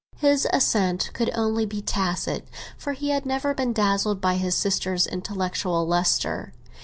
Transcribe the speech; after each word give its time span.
His 0.17 0.47
assent 0.51 1.11
could 1.13 1.29
only 1.35 1.63
be 1.67 1.79
tacit, 1.79 2.47
for 2.75 2.93
he 2.93 3.09
had 3.09 3.23
never 3.23 3.53
been 3.53 3.71
dazzled 3.71 4.19
by 4.19 4.33
his 4.33 4.55
sister's 4.57 5.05
intellectual 5.05 5.85
lustre. 5.85 6.53